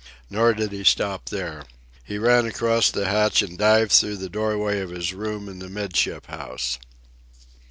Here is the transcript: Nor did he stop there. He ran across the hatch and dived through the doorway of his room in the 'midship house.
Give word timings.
Nor 0.31 0.55
did 0.55 0.71
he 0.71 0.83
stop 0.83 1.29
there. 1.29 1.63
He 2.03 2.17
ran 2.17 2.47
across 2.47 2.89
the 2.89 3.05
hatch 3.05 3.43
and 3.43 3.55
dived 3.55 3.91
through 3.91 4.17
the 4.17 4.29
doorway 4.29 4.79
of 4.79 4.89
his 4.89 5.13
room 5.13 5.47
in 5.47 5.59
the 5.59 5.69
'midship 5.69 6.25
house. 6.25 6.79